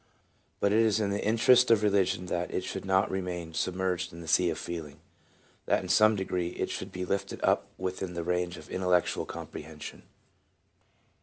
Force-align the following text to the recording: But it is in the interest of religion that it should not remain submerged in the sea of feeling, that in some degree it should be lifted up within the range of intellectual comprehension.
But 0.59 0.73
it 0.73 0.79
is 0.79 0.99
in 0.99 1.11
the 1.11 1.23
interest 1.23 1.69
of 1.69 1.83
religion 1.83 2.25
that 2.25 2.49
it 2.51 2.63
should 2.63 2.85
not 2.85 3.11
remain 3.11 3.53
submerged 3.53 4.11
in 4.11 4.21
the 4.21 4.27
sea 4.27 4.49
of 4.49 4.57
feeling, 4.57 4.99
that 5.67 5.83
in 5.83 5.89
some 5.89 6.15
degree 6.15 6.49
it 6.53 6.71
should 6.71 6.91
be 6.91 7.05
lifted 7.05 7.39
up 7.43 7.67
within 7.77 8.15
the 8.15 8.23
range 8.23 8.57
of 8.57 8.67
intellectual 8.71 9.27
comprehension. 9.27 10.01